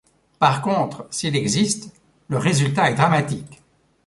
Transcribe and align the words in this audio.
Par 0.39 0.63
contre, 0.63 1.05
s'il 1.11 1.35
existe, 1.35 1.93
le 2.27 2.39
résultat 2.39 2.89
est 2.89 2.95
dramatique. 2.95 3.61